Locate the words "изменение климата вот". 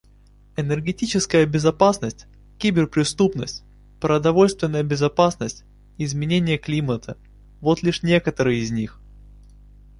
5.99-7.83